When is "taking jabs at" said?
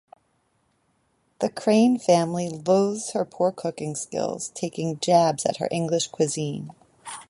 4.55-5.57